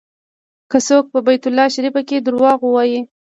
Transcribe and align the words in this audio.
که 0.71 0.77
څوک 0.87 1.05
په 1.13 1.19
بیت 1.25 1.43
الله 1.47 1.67
شریف 1.75 1.95
کې 2.09 2.17
دروغ 2.25 2.59
ووایي. 2.63 2.99